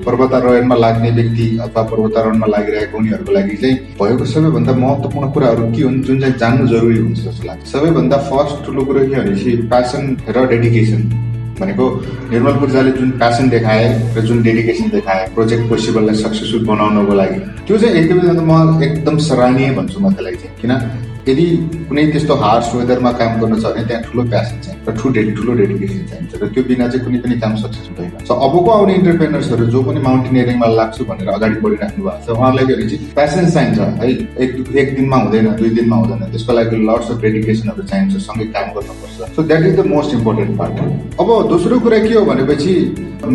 पर्वतारोहणमा 0.05 0.75
लाग्ने 0.75 1.11
व्यक्ति 1.11 1.47
अथवा 1.65 1.83
पर्वतारोहणमा 1.91 2.47
लागिरहेको 2.47 2.97
उनीहरूको 2.97 3.31
लागि 3.33 3.57
चाहिँ 3.61 3.75
भएको 4.01 4.25
सबैभन्दा 4.33 4.73
महत्त्वपूर्ण 4.83 5.31
कुराहरू 5.33 5.71
के 5.75 5.83
हुन् 5.83 6.01
जुन 6.03 6.19
चाहिँ 6.21 6.37
जान्नु 6.37 6.67
जरुरी 6.67 6.97
हुन्छ 6.97 7.19
जस्तो 7.19 7.47
लाग्छ। 7.47 7.67
सबैभन्दा 7.71 8.17
फर्स्ट 8.29 8.65
ठुलो 8.65 8.85
कुरो 8.85 9.07
के 9.07 9.15
भनेपछि 9.15 9.55
प्यासन 9.73 10.17
र 10.29 10.45
डेडिकेसन 10.53 11.01
भनेको 11.59 11.85
निर्मल 12.31 12.53
पूर्जाले 12.61 12.91
जुन 12.97 13.11
प्यासन 13.17 13.49
देखाए 13.49 13.85
र 14.15 14.21
जुन 14.21 14.41
डेडिकेसन 14.43 14.89
देखाए 14.89 15.25
प्रोजेक्ट 15.35 15.69
पोसिबललाई 15.69 16.15
सक्सेसफुल 16.15 16.65
बनाउनको 16.65 17.13
लागि। 17.21 17.39
त्यो 17.67 17.77
चाहिँ 17.77 17.95
एकदमै 18.01 18.45
म 18.49 18.83
एकदम 18.83 19.17
सराहनीय 19.27 19.71
भन्छु 19.77 19.99
म 19.99 20.13
त्यसलाई 20.13 20.35
चाहिँ। 20.35 20.56
किन? 20.61 20.73
यदि 21.27 21.45
कुनै 21.87 22.03
त्यस्तो 22.11 22.33
हार्स 22.41 22.67
वेदरमा 22.75 23.11
काम 23.19 23.31
गर्न 23.39 23.55
छ 23.59 23.67
भने 23.67 23.83
त्यहाँ 23.87 24.03
ठुलो 24.03 24.23
प्यासन 24.31 24.59
चाहिन्छ 24.63 24.87
र 24.87 24.91
ठुलो 24.99 25.31
ठुलो 25.37 25.53
डेडिकेसन 25.59 26.03
चाहिन्छ 26.09 26.31
र 26.41 26.47
त्यो 26.55 26.63
बिना 26.69 26.87
चाहिँ 26.87 27.03
कुनै 27.05 27.19
पनि 27.23 27.35
काम 27.43 27.55
सक्सेस 27.63 27.87
हुँदैन। 27.91 28.23
सो 28.27 28.33
अबको 28.47 28.69
आउने 28.71 28.93
इन्टरप्रेनर्सहरू 28.99 29.65
जो 29.73 29.81
पनि 29.87 29.99
माउन्टेनियरिङमा 30.07 30.67
लाग्छु 30.79 31.03
भनेर 31.09 31.29
अगाडि 31.35 31.59
बढिराख्नु 31.65 32.03
भएको 32.05 32.23
छ 32.25 32.37
उहाँहरूलाई 32.37 32.65
के 32.67 32.87
चाहिँ 32.87 33.11
प्यासन 33.17 33.49
चाहिन्छ 33.55 33.79
है। 33.79 34.07
एक 34.43 34.51
एक 34.83 34.95
दिनमा 34.95 35.17
हुँदैन 35.23 35.47
दुई 35.59 35.69
दिनमा 35.79 35.95
हुँदैन। 36.01 36.31
त्यसको 36.31 36.53
लागि 36.59 36.75
लट्स 36.87 37.11
अफ 37.11 37.19
डेडिकेसनहरू 37.25 37.83
चाहिन्छ 37.91 38.23
सँगै 38.27 38.47
काम 38.55 38.71
गर्नुपर्छ। 38.79 39.35
So 39.35 39.43
that 39.51 39.63
is 39.67 39.75
the 39.79 39.85
most 39.91 40.15
important 40.19 40.57
part 40.59 40.79
अब 41.19 41.27
दोस्रो 41.51 41.79
कुरा 41.83 41.99
के 42.07 42.13
हो 42.13 42.23
भनेपछि 42.31 42.73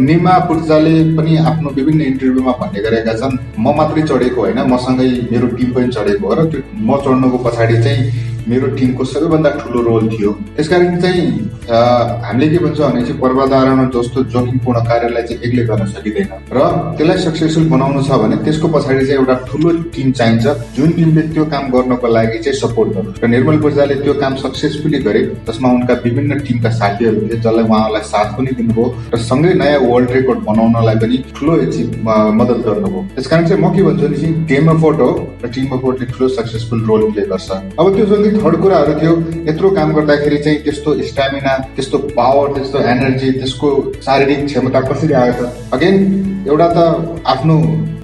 निमा 0.09 0.39
पूर्जाले 0.49 0.97
पनि 1.17 1.37
आफ्नो 1.53 1.71
विभिन्न 1.77 2.01
इन्टरभ्यूमा 2.11 2.53
भन्ने 2.61 2.81
गरेका 2.83 3.15
छन् 3.21 3.37
म 3.61 3.77
मात्रै 3.77 4.03
चढेको 4.09 4.41
होइन 4.41 4.61
मसँगै 4.73 5.09
मेरो 5.33 5.47
टिम 5.61 5.71
पनि 5.77 5.89
चढेको 5.97 6.29
हो 6.29 6.35
र 6.41 6.49
त्यो 6.51 6.61
म 6.89 6.97
चढ्नुको 7.13 7.39
पछाडि 7.39 7.83
चाहिँ 7.83 8.32
मेरो 8.49 8.67
टिमको 8.77 9.05
सबैभन्दा 9.05 9.51
ठुलो 9.61 9.81
रोल 9.89 10.09
थियो। 10.13 10.31
त्यसकारण 10.57 11.01
चाहिँ 11.01 11.27
हामीले 11.63 12.49
के 12.49 12.59
भन्छ 12.59 12.81
भने 12.81 13.01
चाहिँ 13.03 13.19
पर्वतारोहण 13.21 13.89
जस्तो 13.95 14.23
जोखिमपूर्ण 14.33 14.79
कार्यलाई 14.89 15.23
चाहिँ 15.23 15.43
एक्लै 15.47 15.65
गर्न 15.71 15.87
सकिँदैन। 15.93 16.29
र 16.53 16.59
त्यसलाई 16.99 17.19
सक्सेसफुल 17.23 17.69
बनाउनु 17.71 18.03
छ 18.03 18.19
भने 18.23 18.37
त्यसको 18.45 18.69
पछाडि 18.75 19.07
चाहिँ 19.07 19.19
एउटा 19.21 19.35
ठुलो 19.49 19.71
टिम 19.95 20.11
चाहिन्छ 20.19 20.47
जुन 20.77 20.91
टिमले 20.97 21.23
त्यो 21.33 21.45
काम 21.55 21.71
गर्नको 21.75 22.07
लागि 22.17 22.39
चाहिँ 22.45 22.59
सपोर्ट 22.61 22.89
गर्नु 22.97 23.11
र 23.23 23.29
निर्मल 23.35 23.57
पूर्जाले 23.63 23.95
त्यो 24.03 24.15
काम 24.23 24.35
सक्सेसफुली 24.43 24.99
गरे 25.07 25.23
जसमा 25.49 25.69
उनका 25.79 25.95
विभिन्न 26.05 26.39
टिमका 26.47 26.71
साथीहरू 26.81 27.21
थिए 27.23 27.39
जसलाई 27.39 27.65
उहाँलाई 27.65 28.03
साथ 28.11 28.29
पनि 28.37 28.51
दिनुभयो 28.59 28.87
र 29.15 29.19
सँगै 29.31 29.55
नयाँ 29.63 29.81
वर्ल्ड 29.87 30.11
रेकर्ड 30.19 30.39
बनाउनलाई 30.51 30.97
पनि 31.03 31.17
ठुलो 31.37 31.53
मद्दत 32.39 32.59
गर्नुभयो। 32.67 33.01
त्यसकारण 33.15 33.47
चाहिँ 33.49 33.63
म 33.63 33.71
के 33.77 33.83
भन्छु 33.83 34.07
भने 34.07 34.17
चाहिँ 34.19 34.35
टिम 34.51 34.71
एफोर्ट 34.77 34.99
हो 35.01 35.11
र 35.45 35.49
टिम 35.55 35.75
एफोर्टले 35.79 36.07
ठुलो 36.13 36.29
सक्सेसफुल 36.37 36.85
रोल 36.91 37.11
प्ले 37.13 37.23
गर्छ। 37.33 37.51
अब 37.79 37.95
त्यो 37.95 38.07
थर्ड 38.35 38.57
कुराहरू 38.63 38.93
थियो। 39.01 39.15
यत्रो 39.49 39.71
काम 39.77 39.93
गर्दाखेरि 39.95 40.39
चाहिँ 40.45 40.59
त्यस्तो 40.65 40.91
स्ट्यामिना 41.09 41.57
त्यस्तो 41.77 41.99
पावर 42.19 42.53
त्यस्तो 42.55 42.79
एनर्जी 42.93 43.31
त्यसको 43.39 43.69
शारीरिक 44.07 44.45
क्षमता 44.47 44.81
कसरी 44.89 45.15
आयो 45.23 45.33
त? 45.33 45.51
अगेन 45.73 45.97
एउटा 46.49 46.69
त 46.77 46.79
आफ्नो 47.27 47.57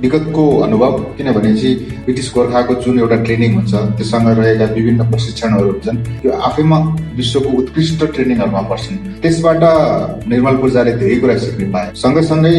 विगतको 0.03 0.45
अनुभव 0.65 0.93
किनभने 1.19 1.55
चाहिँ 1.55 1.75
ब्रिटिस 2.05 2.31
गोर्खाको 2.35 2.75
जुन 2.83 2.99
एउटा 2.99 3.17
ट्रेनिङ 3.27 3.55
हुन्छ 3.55 3.75
त्योसँग 3.99 4.29
रहेका 4.39 4.67
विभिन्न 4.75 5.11
प्रशिक्षणहरू 5.11 5.71
हुन्छन् 5.71 5.99
त्यो 6.23 6.33
आफैमा 6.49 6.79
विश्वको 7.19 7.51
उत्कृष्ट 7.59 8.05
ट्रेनिङहरूमा 8.15 8.63
पर्छन्। 8.71 8.97
त्यसबाट 9.23 9.63
निर्मल 10.31 10.57
पूर्जाले 10.63 10.93
धेरै 11.03 11.17
कुरा 11.23 11.37
सिक्ने 11.45 11.67
पाए 11.75 11.87
सँगसँगै 12.03 12.55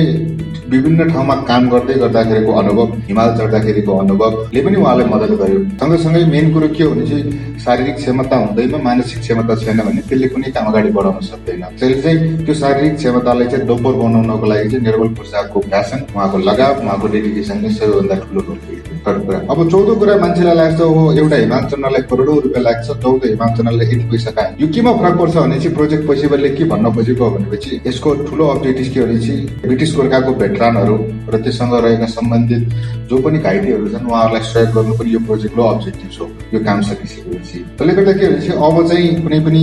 विभिन्न 0.69 1.07
ठाउँमा 1.09 1.35
काम 1.49 1.69
गर्दै 1.69 1.93
गर्दाखेरिको 1.99 2.51
अनुभव 2.61 2.93
हिमाल 3.07 3.29
चढ्दाखेरिको 3.37 3.97
अनुभवले 3.97 4.61
पनि 4.65 4.77
उहाँलाई 4.77 5.05
मद्दत 5.13 5.31
गर्यो। 5.41 5.59
सँगसँगै 5.79 6.23
मेन 6.33 6.53
कुरो 6.53 6.67
के 6.77 6.83
हो 6.83 6.89
भने 6.91 7.05
चाहिँ 7.09 7.57
शारीरिक 7.65 7.95
क्षमता 7.95 8.37
हुँदैमा 8.37 8.77
मानसिक 8.83 9.19
क्षमता 9.21 9.55
छैन 9.63 9.79
भने 9.87 10.01
त्यसले 10.09 10.27
कुनै 10.33 10.51
काम 10.55 10.65
अगाडि 10.71 10.89
बढाउन 10.97 11.19
सक्दैन। 11.29 11.63
त्यसले 11.79 12.01
चाहिँ 12.01 12.45
त्यो 12.45 12.53
शारीरिक 12.61 12.95
क्षमतालाई 12.95 13.47
चाहिँ 13.47 13.65
दोब्बर 13.67 13.93
बनाउनको 14.01 14.45
लागि 14.51 14.69
चाहिँ 14.69 14.83
निर्मल 14.85 15.09
पूर्जाको 15.17 15.59
प्यासन 15.69 16.05
उहाँको 16.15 16.37
लगाव 16.49 16.83
उहाँको 16.83 17.07
डेडिकेसनले 17.15 17.69
सबैभन्दा 17.79 18.15
ठुलो 18.23 18.41
रोल 18.47 18.59
अब 19.07 19.69
चौधो 19.71 19.95
कुरा 19.95 20.15
मान्छेलाई 20.17 20.55
लाग्छ 20.55 20.79
हो 20.81 21.03
एउटा 21.13 21.35
हिमाल 21.35 21.63
चन्द्रलाई 21.71 22.01
करोडौँ 22.11 22.35
रुपियाँ 22.41 22.63
लाग्छ 22.63 22.87
चौध 22.87 23.25
हिमाल 23.25 23.49
चन्द्रलाई 23.57 23.87
यति 23.87 24.05
पैसा 24.11 24.31
कहाँ 24.31 24.55
यो 24.59 24.67
केमा 24.75 24.91
फरक 24.99 25.17
पर्छ 25.19 25.35
भनेपछि 25.35 25.69
प्रोजेक्ट 25.79 26.07
पेसेवरले 26.07 26.49
के 26.57 26.63
भन्न 26.71 26.93
खोजेको 26.95 27.29
भनेपछि 27.31 27.81
यसको 27.87 28.13
ठुलो 28.29 28.47
अब्जेक्टिभ 28.55 28.93
के 28.93 29.01
भनेपछि 29.01 29.35
ब्रिटिस 29.65 29.95
गोर्खाको 29.95 30.33
भेटरानहरू 30.41 30.97
र 31.29 31.41
त्योसँग 31.43 31.73
रहेका 31.85 32.05
सम्बन्धित 32.09 32.63
जो 33.09 33.17
पनि 33.23 33.39
घाइतेहरू 33.39 33.87
छन् 33.89 34.07
उहाँहरूलाई 34.09 34.43
सहयोग 34.51 34.73
गर्नु 34.75 34.93
पनि 34.99 35.13
यो 35.13 35.19
प्रोजेक्टको 35.29 35.63
अब्जेक्टिभ 35.63 36.21
हो 36.21 36.29
यो 36.53 36.59
काम 36.65 36.81
सकिसकेपछि। 36.89 37.59
त्यसले 37.77 37.93
गर्दा 37.93 38.13
के 38.19 38.27
भनेपछि 38.27 38.51
अब 38.67 38.77
चाहिँ 38.89 39.09
कुनै 39.23 39.39
पनि 39.45 39.61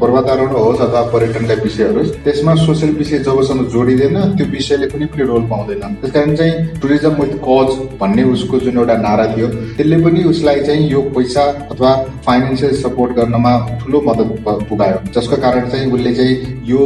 पर्वतारोहण 0.00 0.54
होस् 0.56 0.80
अथवा 0.80 1.02
पर्यटनका 1.12 1.54
विषय 1.62 1.84
होस् 1.98 2.10
त्यसमा 2.24 2.54
सोसियल 2.64 2.94
विषय 3.02 3.18
जबसम्म 3.28 3.66
जोडिँदैन 3.74 4.16
त्यो 4.36 4.46
विषयले 4.56 4.86
कुनै 4.94 5.06
पनि 5.12 5.24
रोल 5.30 5.42
पाउँदैन। 5.52 5.94
त्यस 6.02 6.12
कारण 6.12 6.34
चाहिँ 6.36 6.80
टुरिज्म 6.82 7.14
विथ 7.20 7.34
कज 7.46 7.70
भन्ने 8.00 8.22
उसको 8.32 8.58
जुन 8.64 8.78
एउटा 8.78 8.96
नारा 8.98 9.26
थियो 9.34 9.48
त्यसले 9.76 9.96
पनि 10.04 10.22
उसलाई 10.32 10.60
चाहिँ 10.66 10.88
यो 10.90 11.00
पैसा 11.16 11.42
अथवा 11.72 11.92
फाइनेन्सियल 12.26 12.74
सपोर्ट 12.82 13.16
गर्नमा 13.16 13.52
ठुलो 13.82 14.00
मद्दत 14.06 14.44
पुगायो। 14.68 14.98
जसको 15.14 15.36
कारण 15.44 15.68
चाहिँ 15.70 15.90
उसले 15.92 16.14
चाहिँ 16.14 16.34
यो 16.66 16.80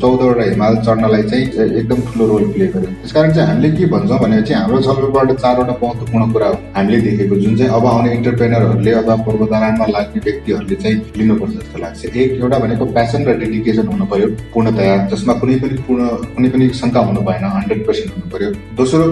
चौधवटा 0.00 0.44
हिमाल 0.50 0.76
चढ्नलाई 0.86 1.22
चाहिँ 1.30 1.44
एकदम 1.80 2.00
ठुलो 2.08 2.26
रोल 2.32 2.44
प्ले 2.52 2.66
गर्यो। 2.74 2.90
त्यस 3.02 3.12
कारण 3.12 3.32
चाहिँ 3.32 3.48
हामीले 3.48 3.70
के 3.76 3.86
भन्छौँ 3.92 4.18
भनेपछि 4.18 4.54
हाम्रो 4.54 4.80
छलफलबाट 4.82 5.32
चारवटा 5.40 5.78
महत्त्वपूर्ण 5.82 6.32
कुरा 6.32 6.48
हो 6.48 6.58
हामीले 6.76 7.00
देखेको 7.08 7.36
जुन 7.42 7.56
चाहिँ 7.56 7.72
अब 7.78 7.86
आउने 7.86 8.12
इन्टरप्रेनरहरूले 8.14 8.92
अथवा 9.00 9.16
पूर्वधारणमा 9.24 9.86
लाग्ने 9.96 10.20
व्यक्तिहरूले 10.26 10.76
चाहिँ 10.82 10.96
लिनुपर्छ 11.16 11.52
जस्तो 11.52 11.78
लाग्छ। 11.82 12.04
एक 12.04 12.30
एउटा 12.40 12.58
भनेको 12.58 12.84
प्यासन 12.92 13.24
र 13.28 13.38
डेडिकेसन 13.40 13.86
हुनु 13.94 14.04
पर्यो 14.12 14.28
पूर्णतया 14.54 14.96
जसमा 15.12 15.34
कुनै 15.40 15.58
पनि 15.64 15.82
पूर्ण 15.88 16.08
कुनै 16.36 16.48
पनि 16.54 16.68
शङ्का 16.82 17.00
हुनु 17.08 17.20
भएन 17.28 17.44
हन्ड्रेड 17.56 17.86
पर्सेन्ट 17.86 18.14
हुनु 18.14 18.30
पर्यो। 18.32 18.50
दोस्रो 18.76 19.04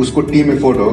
उसको 0.00 0.20
टिम 0.32 0.50
एफोर्ट 0.52 0.78
हो। 0.78 0.90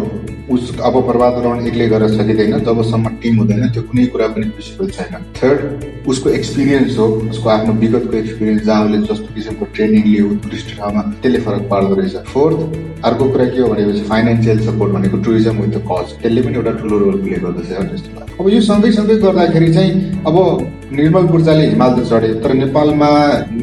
उस 0.51 0.79
अब 0.79 0.95
पर्वतारोहण 1.07 1.67
एक्लै 1.67 1.87
गरेर 1.89 2.09
सकिँदैन 2.09 2.59
जबसम्म 2.65 3.09
टिम 3.21 3.37
हुँदैन 3.39 3.69
त्यो 3.73 3.81
कुनै 3.83 4.05
कुरा 4.13 4.27
पनि 4.33 4.45
पोसिबल 4.55 4.89
छैन। 4.97 5.23
थर्ड 5.37 6.07
उसको 6.07 6.29
एक्सपिरियन्स 6.29 6.97
हो 6.97 7.05
उसको 7.29 7.49
आफ्नो 7.49 7.73
विगतको 7.81 8.17
एक्सपिरियन्स 8.17 8.63
जहाँ 8.65 8.85
उसले 8.85 8.97
जस्तो 9.03 9.33
किसिमको 9.35 9.65
ट्रेनिङ 9.75 10.03
लियो 10.05 10.27
टुरिस्ट 10.43 10.77
ठाउँमा 10.77 11.01
त्यसले 11.21 11.39
फरक 11.47 11.67
पार्दो 11.71 11.95
रहेछ। 11.95 12.15
फोर्थ 12.33 13.03
अर्को 13.05 13.29
कुरा 13.31 13.45
के 13.45 13.61
हो 13.61 13.67
भनेपछि 13.67 14.03
फाइनेन्सियल 14.09 14.59
सपोर्ट 14.65 14.93
भनेको 14.93 15.17
टुरिज्म 15.25 15.55
विथ 15.61 15.77
द 15.77 15.83
कज 15.91 16.13
त्यसले 16.21 16.41
पनि 16.41 16.55
एउटा 16.55 16.71
ठुलो 16.81 16.99
रोल 16.99 17.21
प्ले 17.21 17.37
गर्दछ 17.45 17.69
जस्तो 17.93 18.19
लाग्छ 18.19 18.39
अब 18.39 18.49
यो 18.49 18.61
सँगै 18.61 19.15
गर्दाखेरि 19.17 19.73
चाहिँ 19.73 19.91
अब 20.27 20.37
निर्मल 20.91 21.25
पूर्जाले 21.27 21.65
हिमाल 21.65 21.93
त 21.93 22.03
चढे 22.09 22.27
तर 22.41 22.53
नेपालमा 22.53 23.07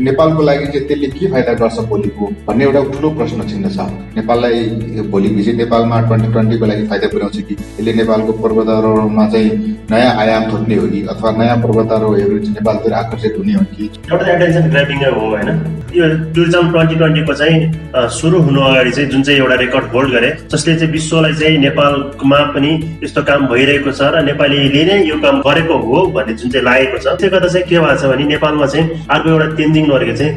नेपालको 0.06 0.42
लागि 0.42 0.66
चाहिँ 0.66 0.86
त्यसले 0.88 1.06
के 1.06 1.26
फाइदा 1.32 1.52
गर्छ 1.54 1.78
भोलिको? 1.90 2.26
भन्ने 2.48 2.64
एउटा 2.64 2.82
ठुलो 2.92 3.10
प्रश्न 3.10 3.42
चिन्ह 3.48 3.68
छ। 3.68 3.86
नेपाललाई 4.16 4.64
भोलि 5.12 5.28
भिजिट 5.28 5.56
नेपालमा 5.56 6.00
ट्वेन्टी 6.00 6.32
ट्वेन्टीको 6.32 6.66
लागि 6.66 6.86
फाइदा 6.86 7.08
पुर्याउँछ 7.08 7.36
कि? 7.48 7.54
यसले 7.54 7.92
नेपालको 7.92 8.32
पर्वतारोहणमा 8.42 9.28
चाहिँ 9.28 9.50
नयाँ 9.90 10.12
आयाम 10.22 10.42
थप्ने 10.50 10.74
हो 10.74 10.86
कि? 10.86 11.02
अथवा 11.06 11.30
नयाँ 11.38 11.56
पर्वतारोहहरू 11.62 12.38
नेपालतिर 12.58 12.92
आकर्षित 12.92 13.34
हुने 13.38 13.52
हो 13.52 13.64
कि? 13.76 13.90
एउटा 14.12 14.32
एटेन्सन 14.32 14.70
ग्राबिङ 14.70 15.04
हो 15.04 15.28
होइन? 15.30 15.48
यो 15.94 16.06
टुरिज्म 16.34 16.70
ट्वेन्टी 16.72 16.94
ट्वेन्टीको 16.96 17.34
चाहिँ 17.34 18.08
सुरु 18.11 18.38
हुनु 18.42 18.61
अगाडि 18.62 18.90
चाहिँ 18.90 19.08
जुन 19.11 19.22
चाहिँ 19.22 19.38
एउटा 19.40 19.54
रेकर्ड 19.56 19.84
होल्ड 19.92 20.12
गरे 20.12 20.30
जसले 20.52 20.75
चाहिँ 20.75 20.92
विश्वलाई 20.92 21.34
चाहिँ 21.34 21.58
नेपालमा 21.58 22.38
पनि 22.54 22.70
यस्तो 23.02 23.22
काम 23.22 23.46
भइरहेको 23.49 23.92
छ 23.92 24.08
र 24.14 24.22
नेपालीले 24.25 24.84
नै 24.84 24.96
यो 25.04 25.16
काम 25.20 25.40
गरेको 25.42 25.76
हो 25.82 26.06
भन्ने 26.14 26.34
जुन 26.34 26.50
चाहिँ 26.50 26.64
लागेको 26.64 26.99
छ 26.99 27.04
त्यसले 27.04 27.28
गर्दा 27.28 27.49
चाहिँ 27.49 27.66
के 27.68 27.78
भएको 27.78 28.00
छ 28.00 28.12
भने 28.12 28.25
नेपालमा 28.26 28.66
चाहिँ 28.66 29.04
अर्को 29.08 29.30
एउटा 29.30 29.46
तेन्जिङ 29.54 29.84
नर्गे 29.92 30.14
चाहिँ 30.16 30.32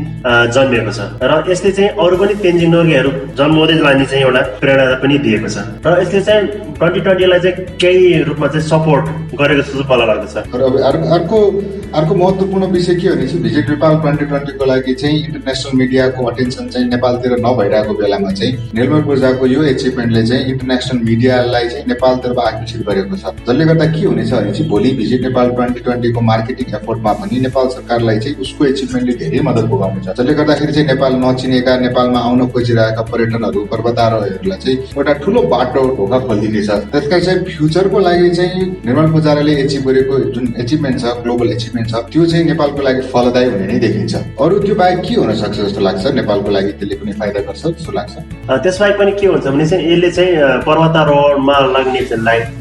जन्मिएको 0.52 0.92
छ 0.92 1.00
र 1.24 1.40
यसले 1.48 1.72
चाहिँ 1.72 1.90
अरू 1.98 2.18
पनि 2.18 2.36
तेन्जिङ 2.44 2.70
नर्गेहरू 2.76 3.12
जन्माउँदै 3.38 3.80
लाने 3.80 4.06
चाहिँ 4.06 4.24
एउटा 4.26 4.42
प्रेरणा 4.60 5.00
पनि 5.02 5.18
दिएको 5.26 5.54
छ 5.56 5.58
र 5.86 5.96
यसले 6.02 6.22
चाहिँ 6.22 6.74
ट्वेन्टी 6.76 7.00
ट्वेन्टीलाई 7.02 7.40
चाहिँ 7.40 7.78
केही 7.78 8.24
रूपमा 8.26 8.48
चाहिँ 8.48 8.68
सपोर्ट 8.68 9.16
गरेको 9.40 9.62
जस्तो 9.62 9.88
मलाई 9.88 10.08
लाग्दछ 10.08 10.38
अर्को 11.16 11.40
अर्को 11.94 12.16
महत्त्वपूर्ण 12.16 12.66
विषय 12.72 12.96
के 12.96 13.10
भनेपछि 13.10 13.38
भिजिट 13.40 13.70
नेपाल 13.70 13.96
ट्वेन्टी 14.02 14.26
ट्वेन्टीको 14.26 14.66
लागि 14.66 14.94
चाहिँ 14.96 15.44
इन्टरनेसनल 15.46 15.78
मिडियाको 15.78 16.26
अटेन्सन 16.26 16.68
चाहिँ 16.74 16.88
नेपालतिर 16.90 17.32
नभइरहेको 17.40 17.94
बेलामा 17.94 18.30
चाहिँ 18.34 18.54
निर्मल 18.76 19.02
पूजाको 19.06 19.46
यो 19.46 19.64
एचिभमेन्टले 19.64 20.24
चाहिँ 20.26 20.46
इन्टरनेसनल 20.52 21.00
मिडियालाई 21.06 21.68
चाहिँ 21.70 21.86
नेपालतर्फ 21.88 22.40
आकर्षित 22.40 22.82
गरेको 22.88 23.16
छ। 23.16 23.34
जसले 23.46 23.66
गर्दा 23.66 23.86
के 23.94 24.06
हुनेछ 24.06 24.32
भने 24.34 24.52
चाहिँ 24.52 24.70
भोलि 24.70 24.92
भिजिट 24.98 25.22
नेपाल 25.22 25.50
ट्वेन्टी 25.56 25.80
ट्वेन्टीको 25.86 26.22
मार्केटिङ 26.30 26.74
एफोर्टमा 26.76 27.14
पनि 27.22 27.40
नेपाल 27.46 27.68
सरकारलाई 27.76 28.20
चाहिँ 28.26 28.36
उसको 28.42 28.66
एचिभमेन्टले 28.66 29.14
धेरै 29.22 29.40
मद्दत 29.46 29.70
पुगाउनेछ। 29.70 30.08
जसले 30.10 30.34
गर्दाखेरि 30.34 30.74
चाहिँ 30.74 30.88
नेपाल 30.88 31.14
नचिनेका 31.26 31.78
नेपालमा 31.86 32.20
आउन 32.26 32.48
खोजिरहेका 32.56 33.02
पर्यटनहरू 33.14 33.66
पर्वतारोहहरूलाई 33.74 34.60
चाहिँ 34.66 34.78
एउटा 34.98 35.14
ठुलो 35.22 35.42
बाटो 35.54 35.86
ढोका 35.98 36.20
खोलिदिनेछ। 36.26 36.70
त्यसका 36.90 37.20
चाहिँ 37.20 37.44
फ्युचरको 37.54 38.00
लागि 38.08 38.30
चाहिँ 38.42 38.66
निर्मल 38.86 39.12
पुजाराले 39.14 39.54
एचिभ 39.66 39.88
गरेको 39.90 40.20
जुन 40.34 40.54
एचिभमेन्ट 40.66 41.00
छ 41.02 41.16
ग्लोबल 41.22 41.54
एचिभमेन्ट 41.60 41.90
छ 41.92 42.04
त्यो 42.12 42.26
चाहिँ 42.34 42.46
नेपालको 42.52 42.82
लागि 42.90 43.08
फलदायी 43.14 43.50
हुने 43.54 43.68
नै 43.74 43.80
देखिन्छ। 43.86 44.14
अरू 44.42 44.60
त्यो 44.66 44.76
बाहेक 44.82 45.00
के 45.08 45.16
हुन 45.16 45.34
सक्छ 45.42 45.58
जस्तो 45.58 45.82
लाग्छ। 45.88 46.04
नेपालको 46.20 46.50
लागि 46.52 46.72
त्यसले 46.80 46.96
पनि 47.02 47.12
फाइदा 47.20 47.40
गर्छ 47.48 47.64
जस्तो 47.66 47.92
लाग्छ। 47.98 48.14
त्यसबाहेक 48.64 48.96
पनि 49.00 49.12
के 49.20 49.28
हुन्छ 49.28 49.48
भने 49.48 49.66
चाहिँ 49.70 49.84
यसले 49.92 50.10
चाहिँ 50.18 50.32
पर्वतारोहणमा 50.68 51.58
लाग्ने 51.76 52.02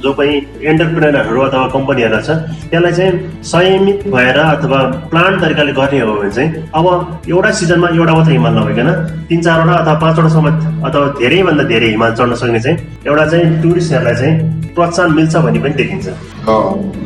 जो 0.05 0.13
पनि 0.19 0.35
एन्टरप्रेनरहरू 0.71 1.41
अथवा 1.49 1.67
कम्पनीहरू 1.75 2.21
छ 2.27 2.31
त्यसलाई 2.71 2.93
चाहिँ 2.93 3.43
संयमित 3.53 4.07
भएर 4.15 4.39
अथवा 4.39 4.81
प्लान 5.13 5.41
तरिकाले 5.41 5.73
गर्ने 5.79 6.01
हो 6.01 6.15
भने 6.15 6.31
चाहिँ 6.31 6.51
अब 6.75 6.87
एउटा 7.29 7.51
सिजनमा 7.61 7.89
एउटा 7.99 8.15
मात्रै 8.15 8.35
हिमाल 8.35 8.55
नभइकन 8.59 8.89
तिन 9.29 9.41
चारवटा 9.47 9.75
अथवा 9.83 9.95
पाँचवटासम्म 10.05 10.49
अथवा 10.89 11.07
धेरैभन्दा 11.21 11.65
धेरै 11.73 11.89
हिमाल 11.95 12.15
चढ्न 12.19 12.35
सक्ने 12.43 12.61
चाहिँ 12.61 12.77
एउटा 13.07 13.27
चाहिँ 13.27 13.63
टुरिस्टहरूलाई 13.63 14.15
चाहिँ 14.21 14.64
प्रोत्साहन 14.75 15.13
मिल्छ 15.15 15.35
भन्ने 15.37 15.61
पनि 15.65 15.75
देखिन्छ। 15.81 16.07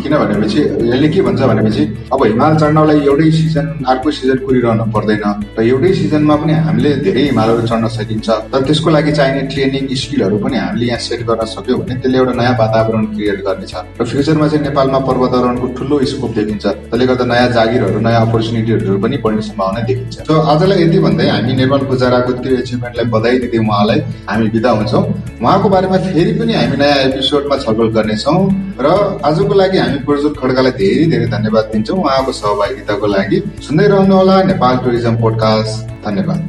किन 0.03 0.13
भनेपछि 0.19 0.61
यसले 0.91 1.09
के 1.15 1.21
भन्छ 1.23 1.41
भनेपछि 1.51 1.83
अब 2.13 2.25
हिमाल 2.25 2.57
चढ्नलाई 2.61 3.01
एउटै 3.07 3.31
सिजन 3.39 3.67
अर्को 3.93 4.11
सिजन 4.19 4.39
कुरिरहनु 4.47 4.85
पर्दैन 4.95 5.25
र 5.59 5.63
एउटै 5.63 5.93
सिजनमा 6.01 6.37
पनि 6.43 6.53
हामीले 6.67 6.91
धेरै 7.07 7.23
हिमालहरू 7.29 7.67
चढ्न 7.71 7.89
सकिन्छ। 7.97 8.29
तर 8.53 8.61
त्यसको 8.67 8.91
लागि 8.91 9.13
चाहिने 9.19 9.43
ट्रेनिङ 9.53 9.85
स्किलहरू 10.03 10.39
पनि 10.45 10.57
हामीले 10.59 10.87
यहाँ 10.87 10.99
सेट 11.07 11.21
गर्न 11.29 11.45
सक्यो 11.55 11.77
भने 11.79 11.95
त्यसले 12.03 12.19
एउटा 12.19 12.35
नयाँ 12.41 12.55
वातावरण 12.63 13.05
क्रिएट 13.15 13.39
गर्नेछ। 13.47 13.75
र 14.01 14.05
फ्युचरमा 14.11 14.49
चाहिँ 14.49 14.65
नेपालमा 14.65 14.99
पर्वतारोहणको 15.09 15.67
ठुलो 15.79 15.97
स्कोप 16.13 16.33
देखिन्छ। 16.39 16.65
त्यसले 16.67 17.07
गर्दा 17.07 17.25
नयाँ 17.33 17.49
जागिरहरू 17.59 18.01
नयाँ 18.09 18.23
अपर्च्युनिटीहरू 18.27 18.99
पनि 19.05 19.17
बढ्ने 19.25 19.43
सम्भावना 19.51 19.81
देखिन्छ। 19.91 20.15
सो 20.27 20.35
आजलाई 20.53 20.83
यति 20.83 20.99
भन्दै 21.07 21.29
हामी 21.29 21.53
नेपाल 21.63 21.81
पुजाराको 21.91 22.33
त्यो 22.43 22.57
एचिभमेन्टलाई 22.63 23.07
बधाई 23.15 23.39
दिँदै 23.45 23.59
उहाँलाई 23.63 23.99
हामी 24.31 24.49
बिदा 24.57 24.71
हुन्छौँ। 24.79 25.05
उहाँको 25.43 25.69
बारेमा 25.69 25.99
फेरि 26.09 26.33
पनि 26.41 26.53
हामी 26.59 26.77
नयाँ 26.83 26.99
एपिसोडमा 27.09 27.57
छलफल 27.59 27.89
गर्नेछौँ 27.97 28.43
र 28.81 28.87
आजको 29.29 29.55
लागि 29.61 29.79
हामी 29.79 29.99
प्रज्वल 30.07 30.33
खड्कालाई 30.41 30.73
धेरै 30.81 31.07
धेरै 31.13 31.27
धन्यवाद 31.35 31.65
दिन्छौँ। 31.73 31.99
उहाँको 31.99 32.33
सहभागिताको 32.41 33.07
लागि 33.15 33.39
सुन्दै 33.67 33.87
रहनुहोला 33.95 34.37
नेपाल 34.51 34.77
टुरिज्म 34.85 35.15
पोडकास्ट। 35.23 35.75
धन्यवाद। 36.07 36.41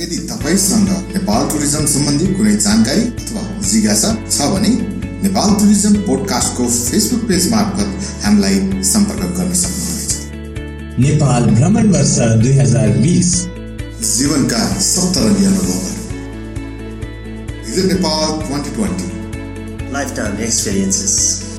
यदि 0.00 0.18
तपाईँसँग 0.28 0.90
नेपाल 1.14 1.42
टुरिज्म 1.50 1.84
सम्बन्धी 1.94 2.26
कुनै 2.34 2.54
जानकारी 2.66 3.02
अथवा 3.20 3.42
जिज्ञासा 3.70 4.10
छ 4.30 4.48
भने 4.52 4.72
नेपाल 5.24 5.50
टुरिज्म 5.60 5.92
पोडकास्टको 6.06 6.68
फेसबुक 6.68 7.28
पेज 7.28 7.50
मार्फत 7.52 7.88
हामीलाई 8.24 8.56
सम्पर्क 8.92 9.36
गर्न 9.38 9.52
सक्नुहुनेछ। 9.62 10.12
नेपाल 11.04 11.42
भ्रमण 11.54 11.92
वर्ष 11.92 12.16
दुई 12.42 12.52
हजार 12.58 12.88
बिस। 13.04 13.32
जीवनका 14.10 14.62
सप्तरङ्गी 14.82 15.44
अनुभवहरू। 15.44 15.99
Visit 17.70 17.94
Nepal 17.94 18.40
2020. 18.48 19.92
Lifetime 19.92 20.42
experiences. 20.42 21.49